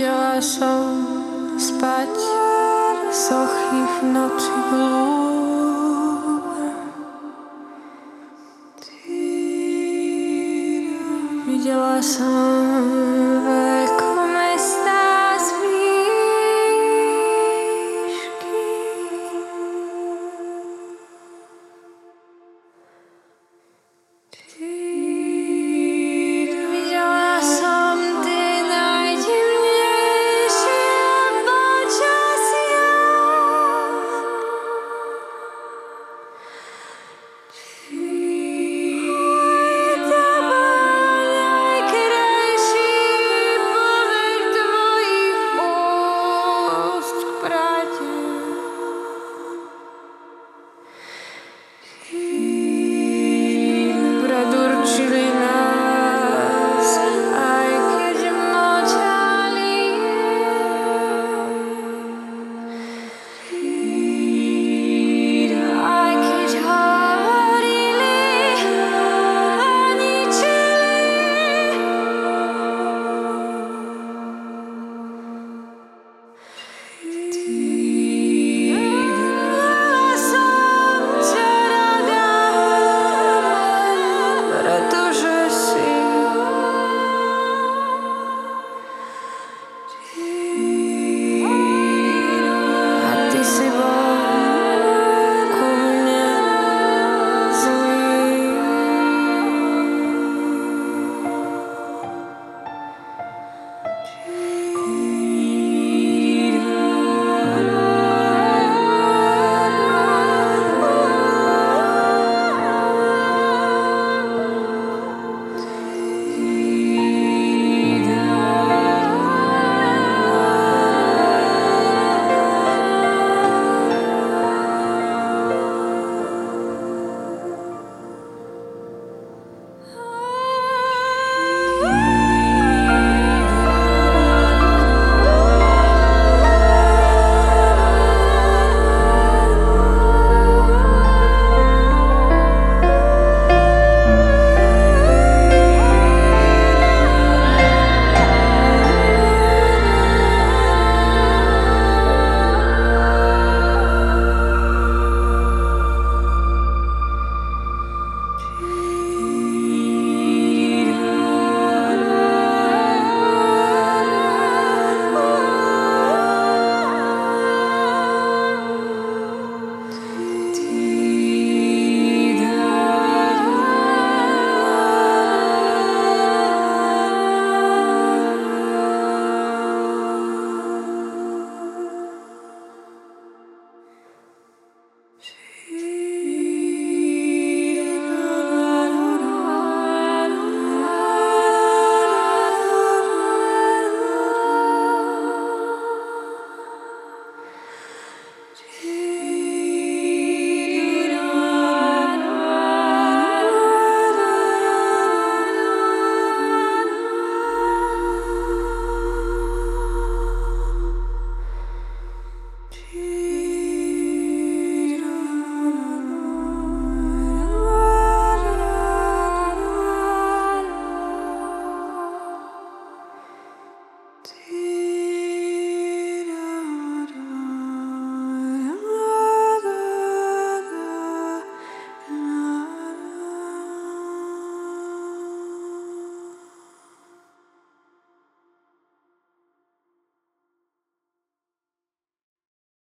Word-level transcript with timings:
videla 0.00 0.40
som 0.40 0.96
spať 1.60 2.08
sochy 3.12 3.80
v 3.84 4.16
noci 4.16 4.52
blúd. 4.72 5.19